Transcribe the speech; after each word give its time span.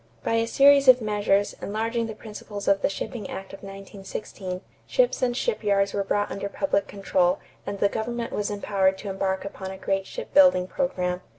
By 0.23 0.33
a 0.37 0.47
series 0.47 0.87
of 0.87 0.99
measures, 0.99 1.53
enlarging 1.61 2.07
the 2.07 2.15
principles 2.15 2.67
of 2.67 2.81
the 2.81 2.89
shipping 2.89 3.29
act 3.29 3.53
of 3.53 3.59
1916, 3.59 4.61
ships 4.87 5.21
and 5.21 5.37
shipyards 5.37 5.93
were 5.93 6.03
brought 6.03 6.31
under 6.31 6.49
public 6.49 6.87
control 6.87 7.37
and 7.67 7.77
the 7.77 7.87
government 7.87 8.33
was 8.33 8.49
empowered 8.49 8.97
to 8.97 9.09
embark 9.11 9.45
upon 9.45 9.69
a 9.69 9.77
great 9.77 10.07
ship 10.07 10.33
building 10.33 10.65
program. 10.65 11.21